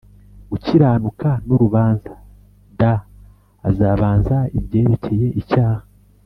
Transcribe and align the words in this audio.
Gukiranuka 0.49 1.29
n 1.45 1.47
urubanza 1.55 2.13
d 2.79 2.81
azabanza 3.69 4.37
ibyerekeye 4.57 5.27
icyaha 5.41 5.83